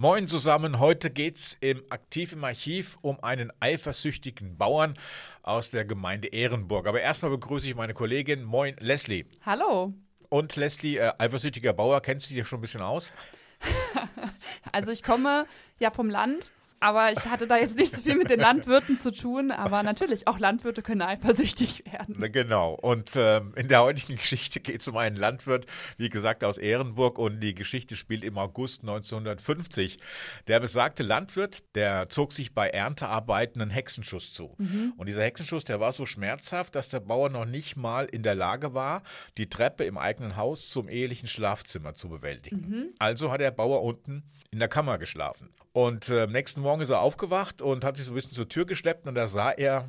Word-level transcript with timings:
Moin 0.00 0.28
zusammen, 0.28 0.78
heute 0.78 1.10
geht's 1.10 1.56
im 1.58 1.82
Aktiv 1.90 2.30
im 2.30 2.44
Archiv 2.44 2.98
um 3.02 3.18
einen 3.20 3.50
eifersüchtigen 3.58 4.56
Bauern 4.56 4.96
aus 5.42 5.72
der 5.72 5.84
Gemeinde 5.84 6.28
Ehrenburg. 6.28 6.86
Aber 6.86 7.00
erstmal 7.00 7.32
begrüße 7.32 7.66
ich 7.66 7.74
meine 7.74 7.94
Kollegin, 7.94 8.44
moin 8.44 8.76
Leslie. 8.78 9.24
Hallo. 9.44 9.92
Und 10.28 10.54
Leslie, 10.54 10.98
äh, 10.98 11.10
eifersüchtiger 11.18 11.72
Bauer, 11.72 12.00
kennst 12.00 12.30
du 12.30 12.34
dich 12.34 12.46
schon 12.46 12.60
ein 12.60 12.62
bisschen 12.62 12.80
aus? 12.80 13.12
also 14.70 14.92
ich 14.92 15.02
komme 15.02 15.46
ja 15.80 15.90
vom 15.90 16.08
Land 16.08 16.48
aber 16.80 17.12
ich 17.12 17.26
hatte 17.26 17.46
da 17.46 17.56
jetzt 17.56 17.76
nicht 17.78 17.94
so 17.94 18.02
viel 18.02 18.16
mit 18.16 18.30
den 18.30 18.40
Landwirten 18.40 18.98
zu 18.98 19.12
tun. 19.12 19.50
Aber 19.50 19.82
natürlich, 19.82 20.26
auch 20.26 20.38
Landwirte 20.38 20.82
können 20.82 21.02
eifersüchtig 21.02 21.84
werden. 21.90 22.32
Genau. 22.32 22.74
Und 22.74 23.12
ähm, 23.16 23.52
in 23.56 23.68
der 23.68 23.82
heutigen 23.82 24.16
Geschichte 24.16 24.60
geht 24.60 24.80
es 24.80 24.88
um 24.88 24.96
einen 24.96 25.16
Landwirt, 25.16 25.66
wie 25.96 26.08
gesagt, 26.08 26.44
aus 26.44 26.58
Ehrenburg. 26.58 27.18
Und 27.18 27.40
die 27.40 27.54
Geschichte 27.54 27.96
spielt 27.96 28.22
im 28.22 28.38
August 28.38 28.82
1950. 28.82 29.98
Der 30.46 30.60
besagte 30.60 31.02
Landwirt, 31.02 31.74
der 31.74 32.08
zog 32.08 32.32
sich 32.32 32.54
bei 32.54 32.68
Erntearbeiten 32.68 33.60
einen 33.60 33.70
Hexenschuss 33.70 34.32
zu. 34.32 34.54
Mhm. 34.58 34.92
Und 34.96 35.06
dieser 35.06 35.24
Hexenschuss, 35.24 35.64
der 35.64 35.80
war 35.80 35.92
so 35.92 36.06
schmerzhaft, 36.06 36.74
dass 36.74 36.88
der 36.88 37.00
Bauer 37.00 37.28
noch 37.28 37.44
nicht 37.44 37.76
mal 37.76 38.04
in 38.06 38.22
der 38.22 38.34
Lage 38.34 38.74
war, 38.74 39.02
die 39.36 39.48
Treppe 39.48 39.84
im 39.84 39.98
eigenen 39.98 40.36
Haus 40.36 40.68
zum 40.68 40.88
ehelichen 40.88 41.28
Schlafzimmer 41.28 41.94
zu 41.94 42.08
bewältigen. 42.08 42.68
Mhm. 42.68 42.88
Also 42.98 43.32
hat 43.32 43.40
der 43.40 43.50
Bauer 43.50 43.82
unten 43.82 44.22
in 44.50 44.58
der 44.58 44.68
Kammer 44.68 44.98
geschlafen. 44.98 45.50
Und 45.72 46.08
äh, 46.08 46.22
am 46.22 46.32
nächsten 46.32 46.60
Morgen 46.60 46.67
ist 46.80 46.90
er 46.90 47.00
aufgewacht 47.00 47.62
und 47.62 47.84
hat 47.84 47.96
sich 47.96 48.06
so 48.06 48.12
ein 48.12 48.14
bisschen 48.14 48.34
zur 48.34 48.48
Tür 48.48 48.66
geschleppt 48.66 49.06
und 49.06 49.14
da 49.14 49.26
sah 49.26 49.50
er 49.50 49.88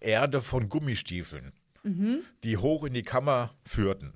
Erde 0.00 0.40
von 0.40 0.68
Gummistiefeln, 0.68 1.52
mhm. 1.82 2.20
die 2.44 2.56
hoch 2.56 2.84
in 2.84 2.94
die 2.94 3.02
Kammer 3.02 3.54
führten. 3.64 4.14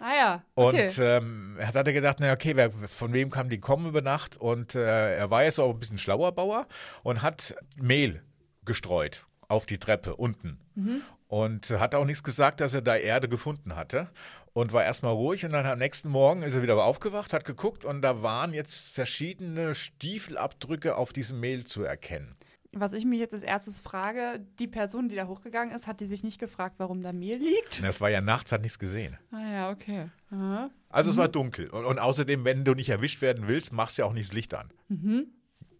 Ah 0.00 0.14
ja. 0.14 0.42
Okay. 0.54 0.84
Und 0.84 0.98
ähm, 0.98 1.56
er 1.58 1.68
hat 1.68 1.86
er 1.86 1.92
gedacht, 1.92 2.18
na 2.20 2.32
okay, 2.32 2.56
wer, 2.56 2.70
von 2.70 3.12
wem 3.12 3.30
kam 3.30 3.48
die 3.48 3.60
kommen 3.60 3.86
über 3.86 4.02
Nacht? 4.02 4.36
Und 4.36 4.74
äh, 4.74 5.16
er 5.16 5.30
war 5.30 5.44
jetzt 5.44 5.58
auch 5.58 5.70
ein 5.70 5.78
bisschen 5.78 5.98
schlauer 5.98 6.32
Bauer 6.32 6.66
und 7.02 7.22
hat 7.22 7.54
Mehl 7.80 8.22
gestreut 8.64 9.26
auf 9.48 9.66
die 9.66 9.78
Treppe 9.78 10.16
unten. 10.16 10.58
Mhm. 10.74 11.02
Und 11.34 11.68
hat 11.68 11.96
auch 11.96 12.04
nichts 12.04 12.22
gesagt, 12.22 12.60
dass 12.60 12.74
er 12.74 12.82
da 12.82 12.94
Erde 12.94 13.28
gefunden 13.28 13.74
hatte 13.74 14.08
und 14.52 14.72
war 14.72 14.84
erstmal 14.84 15.12
ruhig 15.12 15.44
und 15.44 15.50
dann 15.50 15.66
am 15.66 15.80
nächsten 15.80 16.08
Morgen 16.08 16.44
ist 16.44 16.54
er 16.54 16.62
wieder 16.62 16.80
aufgewacht, 16.80 17.32
hat 17.32 17.44
geguckt 17.44 17.84
und 17.84 18.02
da 18.02 18.22
waren 18.22 18.54
jetzt 18.54 18.88
verschiedene 18.90 19.74
Stiefelabdrücke 19.74 20.94
auf 20.94 21.12
diesem 21.12 21.40
Mehl 21.40 21.64
zu 21.64 21.82
erkennen. 21.82 22.36
Was 22.72 22.92
ich 22.92 23.04
mich 23.04 23.18
jetzt 23.18 23.34
als 23.34 23.42
erstes 23.42 23.80
frage, 23.80 24.46
die 24.60 24.68
Person, 24.68 25.08
die 25.08 25.16
da 25.16 25.26
hochgegangen 25.26 25.74
ist, 25.74 25.88
hat 25.88 25.98
die 25.98 26.06
sich 26.06 26.22
nicht 26.22 26.38
gefragt, 26.38 26.76
warum 26.78 27.02
da 27.02 27.12
Mehl 27.12 27.38
liegt? 27.38 27.82
Das 27.82 28.00
war 28.00 28.10
ja 28.10 28.20
nachts, 28.20 28.52
hat 28.52 28.62
nichts 28.62 28.78
gesehen. 28.78 29.18
Ah 29.32 29.52
ja, 29.52 29.70
okay. 29.70 30.10
Aha. 30.30 30.70
Also 30.88 31.10
mhm. 31.10 31.14
es 31.14 31.16
war 31.16 31.28
dunkel. 31.28 31.68
Und, 31.70 31.84
und, 31.84 31.98
außerdem, 31.98 32.44
wenn 32.44 32.64
du 32.64 32.74
nicht 32.74 32.90
erwischt 32.90 33.22
werden 33.22 33.48
willst, 33.48 33.72
machst 33.72 33.98
du 33.98 34.02
ja 34.02 34.06
auch 34.06 34.12
nicht 34.12 34.28
das 34.28 34.34
Licht 34.34 34.54
an. 34.54 34.72
Mhm. 34.86 35.26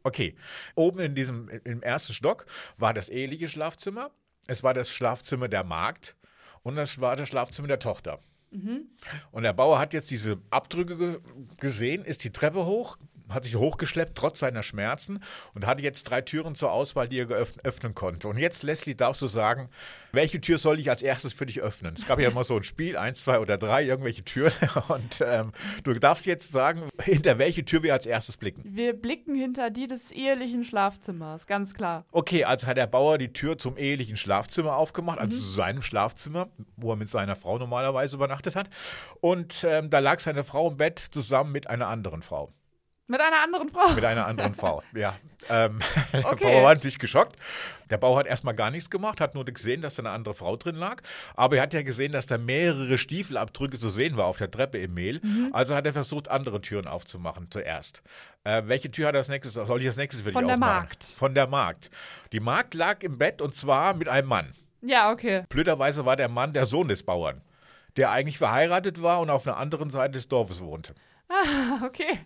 Okay. 0.03 0.35
Oben 0.75 0.99
in 0.99 1.15
diesem, 1.15 1.49
im 1.63 1.81
ersten 1.81 2.13
Stock 2.13 2.47
war 2.77 2.93
das 2.93 3.09
eheliche 3.09 3.47
Schlafzimmer. 3.47 4.11
Es 4.47 4.63
war 4.63 4.75
das 4.75 4.91
Schlafzimmer 4.91 5.49
der 5.49 5.65
Magd 5.65 6.17
und 6.63 6.77
das 6.77 7.01
war 7.01 7.17
das 7.17 7.29
Schlafzimmer 7.29 7.69
der 7.69 7.79
Tochter. 7.79 8.19
Mhm. 8.51 8.89
Und 9.33 9.43
der 9.43 9.53
Bauer 9.53 9.79
hat 9.79 9.93
jetzt 9.93 10.11
diese 10.11 10.39
Abdrücke 10.51 11.21
gesehen, 11.59 12.05
ist 12.05 12.25
die 12.25 12.31
Treppe 12.31 12.65
hoch, 12.65 12.97
hat 13.35 13.45
sich 13.45 13.57
hochgeschleppt, 13.57 14.17
trotz 14.17 14.39
seiner 14.39 14.63
Schmerzen 14.63 15.23
und 15.55 15.67
hatte 15.67 15.83
jetzt 15.83 16.05
drei 16.05 16.21
Türen 16.21 16.55
zur 16.55 16.73
Auswahl, 16.73 17.09
die 17.09 17.19
er 17.19 17.29
öffnen 17.31 17.95
konnte. 17.95 18.29
Und 18.29 18.39
jetzt, 18.39 18.63
Leslie, 18.63 18.95
darfst 18.95 19.23
du 19.23 19.27
sagen, 19.27 19.69
welche 20.13 20.41
Tür 20.41 20.59
soll 20.59 20.79
ich 20.79 20.91
als 20.91 21.03
erstes 21.03 21.33
für 21.33 21.47
dich 21.47 21.61
öffnen? 21.61 21.95
Es 21.97 22.07
gab 22.07 22.21
ja 22.21 22.29
immer 22.29 22.45
so 22.45 22.57
ein 22.57 22.63
Spiel, 22.63 22.97
eins, 22.97 23.21
zwei 23.21 23.39
oder 23.41 23.59
drei, 23.59 23.85
irgendwelche 23.85 24.25
Türen. 24.25 24.53
Und 24.89 25.21
ähm, 25.21 25.53
du 25.83 25.93
darfst 25.95 26.27
jetzt 26.27 26.53
sagen, 26.53 26.89
hinter 27.03 27.39
welche 27.39 27.65
Tür 27.65 27.83
wir 27.83 27.93
als 27.93 28.07
erstes 28.07 28.37
blicken. 28.37 28.63
Wir 28.65 28.93
blicken 28.93 29.35
hinter 29.35 29.71
die 29.71 29.87
des 29.87 30.13
ehelichen 30.13 30.65
Schlafzimmers, 30.65 31.47
ganz 31.47 31.75
klar. 31.75 32.05
Okay, 32.13 32.45
also 32.45 32.67
hat 32.67 32.77
der 32.77 32.87
Bauer 32.87 33.19
die 33.19 33.33
Tür 33.33 33.59
zum 33.59 33.77
ehelichen 33.77 34.17
Schlafzimmer 34.17 34.77
aufgemacht, 34.77 35.19
also 35.19 35.37
mhm. 35.37 35.41
zu 35.41 35.53
seinem 35.53 35.83
Schlafzimmer, 35.83 36.49
wo 36.77 36.93
er 36.93 36.97
mit 36.97 37.09
seiner 37.09 37.37
Frau 37.37 37.59
normalerweise 37.59 38.17
übernachtet 38.17 38.57
hat. 38.57 38.71
Und 39.21 39.65
ähm, 39.69 39.91
da 39.91 39.99
lag 39.99 40.21
seine 40.21 40.45
Frau 40.45 40.71
im 40.71 40.77
Bett 40.77 40.99
zusammen 40.99 41.53
mit 41.53 41.69
einer 41.69 41.89
anderen 41.89 42.23
Frau. 42.23 42.53
Mit 43.07 43.21
einer 43.21 43.43
anderen 43.43 43.69
Frau. 43.69 43.91
Mit 43.95 44.05
einer 44.05 44.27
anderen 44.27 44.55
Frau, 44.55 44.83
ja. 44.95 45.17
Ähm, 45.51 45.79
okay. 46.25 46.37
Der 46.41 46.49
Bauer 46.49 46.63
war 46.63 46.75
natürlich 46.75 46.99
geschockt. 46.99 47.37
Der 47.91 47.99
Bauer 47.99 48.19
hat 48.19 48.27
erstmal 48.27 48.55
gar 48.55 48.71
nichts 48.71 48.89
gemacht, 48.89 49.21
hat 49.21 49.35
nur 49.35 49.45
gesehen, 49.45 49.83
dass 49.83 49.97
da 49.97 50.03
eine 50.03 50.11
andere 50.11 50.33
Frau 50.35 50.57
drin 50.57 50.77
lag. 50.77 51.03
Aber 51.35 51.57
er 51.57 51.63
hat 51.63 51.75
ja 51.75 51.83
gesehen, 51.83 52.13
dass 52.13 52.27
da 52.27 52.39
mehrere 52.39 52.97
Stiefelabdrücke 52.97 53.79
zu 53.79 53.91
sehen 53.91 54.17
war 54.17 54.25
auf 54.25 54.39
der 54.39 54.51
Treppe 54.51 54.79
im 54.79 54.95
Mehl. 54.95 55.21
Mhm. 55.23 55.51
Also 55.53 55.75
hat 55.75 55.85
er 55.85 55.93
versucht, 55.93 56.29
andere 56.29 56.63
Türen 56.63 56.87
aufzumachen 56.87 57.51
zuerst. 57.51 58.03
Äh, 58.45 58.63
welche 58.67 58.91
Tür 58.91 59.09
hat 59.09 59.15
er 59.15 59.19
als 59.19 59.29
nächstes? 59.29 59.53
Soll 59.53 59.81
ich 59.83 59.87
als 59.87 59.99
nächstes 59.99 60.23
für 60.23 60.33
Von 60.33 60.47
dich 60.47 60.55
aufmachen? 60.55 60.75
Von 60.79 60.85
der 60.85 60.87
Magd. 60.87 61.05
Von 61.05 61.35
der 61.35 61.47
Magd. 61.47 61.91
Die 62.33 62.41
Magd 62.41 62.73
lag 62.73 63.03
im 63.03 63.19
Bett 63.19 63.43
und 63.43 63.55
zwar 63.55 63.93
mit 63.93 64.09
einem 64.09 64.29
Mann. 64.29 64.51
Ja, 64.81 65.11
okay. 65.11 65.45
Blöderweise 65.51 66.07
war 66.07 66.17
der 66.17 66.29
Mann 66.29 66.55
der 66.55 66.65
Sohn 66.65 66.89
des 66.89 67.03
Bauern, 67.03 67.43
der 67.97 68.11
eigentlich 68.11 68.39
verheiratet 68.39 69.03
war 69.03 69.21
und 69.21 69.29
auf 69.29 69.47
einer 69.47 69.59
anderen 69.59 69.91
Seite 69.91 70.13
des 70.13 70.29
Dorfes 70.29 70.63
wohnte. 70.63 70.95
Ah, 71.29 71.85
okay. 71.87 72.19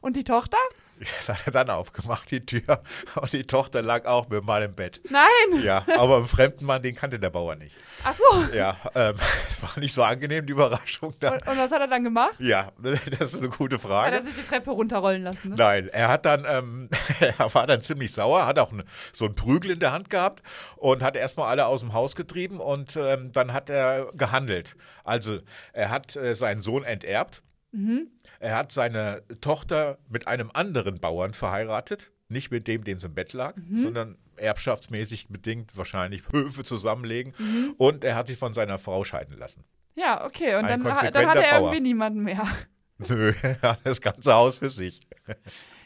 Und 0.00 0.16
die 0.16 0.24
Tochter? 0.24 0.58
Das 0.98 1.28
hat 1.28 1.46
er 1.46 1.52
dann 1.52 1.70
aufgemacht, 1.70 2.30
die 2.30 2.46
Tür. 2.46 2.82
Und 3.16 3.32
die 3.32 3.44
Tochter 3.44 3.82
lag 3.82 4.06
auch 4.06 4.28
mit 4.28 4.44
mal 4.44 4.62
im 4.62 4.74
Bett. 4.74 5.00
Nein! 5.10 5.62
Ja, 5.62 5.84
aber 5.98 6.18
einen 6.18 6.26
fremden 6.26 6.64
Mann, 6.64 6.82
den 6.82 6.94
kannte 6.94 7.18
der 7.18 7.30
Bauer 7.30 7.56
nicht. 7.56 7.74
Ach 8.04 8.14
so. 8.14 8.54
Ja, 8.54 8.76
ähm, 8.94 9.16
es 9.48 9.60
war 9.60 9.78
nicht 9.78 9.94
so 9.94 10.02
angenehm, 10.02 10.46
die 10.46 10.52
Überraschung. 10.52 11.12
Dann. 11.18 11.34
Und, 11.34 11.48
und, 11.48 11.58
was 11.58 11.72
hat 11.72 11.80
er 11.80 11.88
dann 11.88 12.04
gemacht? 12.04 12.34
Ja, 12.38 12.70
das 13.18 13.34
ist 13.34 13.38
eine 13.38 13.48
gute 13.48 13.78
Frage. 13.78 14.14
Hat 14.14 14.20
er 14.20 14.24
sich 14.24 14.36
die 14.36 14.46
Treppe 14.46 14.70
runterrollen 14.70 15.22
lassen? 15.22 15.50
Ne? 15.50 15.54
Nein, 15.56 15.88
er 15.88 16.08
hat 16.08 16.26
dann, 16.26 16.44
ähm, 16.46 16.88
er 17.20 17.52
war 17.52 17.66
dann 17.66 17.80
ziemlich 17.80 18.12
sauer, 18.12 18.46
hat 18.46 18.58
auch 18.58 18.70
ne, 18.70 18.84
so 19.12 19.24
einen 19.24 19.34
Prügel 19.34 19.72
in 19.72 19.80
der 19.80 19.92
Hand 19.92 20.10
gehabt 20.10 20.42
und 20.76 21.02
hat 21.02 21.16
erstmal 21.16 21.48
alle 21.48 21.66
aus 21.66 21.80
dem 21.80 21.92
Haus 21.92 22.14
getrieben 22.14 22.60
und 22.60 22.96
ähm, 22.96 23.32
dann 23.32 23.52
hat 23.52 23.68
er 23.68 24.12
gehandelt. 24.14 24.76
Also, 25.02 25.38
er 25.72 25.90
hat 25.90 26.14
äh, 26.14 26.34
seinen 26.34 26.60
Sohn 26.60 26.84
enterbt. 26.84 27.42
Mhm. 27.74 28.08
Er 28.38 28.56
hat 28.56 28.72
seine 28.72 29.22
Tochter 29.40 29.98
mit 30.08 30.28
einem 30.28 30.50
anderen 30.52 31.00
Bauern 31.00 31.34
verheiratet, 31.34 32.12
nicht 32.28 32.50
mit 32.50 32.68
dem, 32.68 32.84
dem 32.84 32.98
sie 32.98 33.06
im 33.06 33.14
Bett 33.14 33.32
lag, 33.32 33.56
mhm. 33.56 33.76
sondern 33.76 34.16
erbschaftsmäßig 34.36 35.28
bedingt 35.28 35.76
wahrscheinlich 35.76 36.22
Höfe 36.32 36.64
zusammenlegen. 36.64 37.34
Mhm. 37.38 37.74
Und 37.76 38.04
er 38.04 38.14
hat 38.14 38.28
sich 38.28 38.38
von 38.38 38.52
seiner 38.52 38.78
Frau 38.78 39.04
scheiden 39.04 39.36
lassen. 39.36 39.64
Ja, 39.96 40.24
okay. 40.24 40.56
Und 40.56 40.68
dann, 40.68 40.82
dann, 40.82 40.96
hat 40.96 41.14
er 41.14 41.22
Bauer. 41.22 41.68
irgendwie 41.68 41.80
niemanden 41.80 42.22
mehr. 42.22 42.46
Nö, 43.08 43.32
er 43.42 43.60
hat 43.62 43.80
das 43.84 44.00
ganze 44.00 44.32
Haus 44.34 44.58
für 44.58 44.70
sich. 44.70 45.00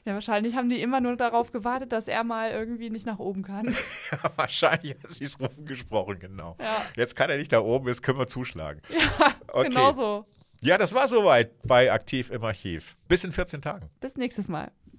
Ja, 0.05 0.15
wahrscheinlich 0.15 0.55
haben 0.55 0.70
die 0.70 0.81
immer 0.81 1.03
nur 1.03 1.16
darauf 1.16 1.53
gewartet, 1.53 1.93
dass 1.93 2.09
er 2.09 2.25
mal 2.25 2.50
irgendwie 2.50 2.88
nicht 2.88 3.05
nach 3.05 3.19
oben 3.19 3.43
kann. 3.43 3.66
ja, 4.10 4.19
wahrscheinlich 4.37 4.94
hat 5.03 5.10
sie 5.10 5.25
es 5.25 5.38
rumgesprochen, 5.38 6.19
genau. 6.19 6.56
Ja. 6.59 6.82
Jetzt 6.97 7.15
kann 7.15 7.28
er 7.28 7.37
nicht 7.37 7.53
nach 7.53 7.60
oben, 7.60 7.88
jetzt 7.88 8.03
können 8.03 8.19
wir 8.19 8.26
zuschlagen. 8.26 8.81
Ja, 8.88 9.34
okay. 9.49 9.69
genau 9.69 9.93
so. 9.93 10.25
Ja, 10.61 10.77
das 10.77 10.93
war 10.93 11.07
soweit 11.07 11.63
bei 11.63 11.93
Aktiv 11.93 12.31
im 12.31 12.43
Archiv. 12.43 12.97
Bis 13.07 13.23
in 13.23 13.33
14 13.33 13.63
Tagen. 13.63 13.91
Bis 14.01 14.17
nächstes 14.17 14.49
Mal. 14.49 14.73